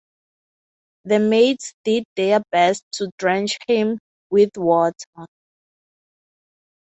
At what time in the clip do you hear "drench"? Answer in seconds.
3.19-3.59